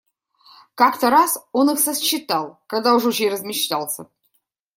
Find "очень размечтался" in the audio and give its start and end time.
3.05-4.07